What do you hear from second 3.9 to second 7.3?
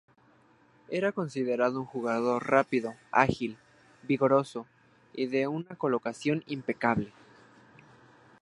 vigoroso y de una colocación impecable.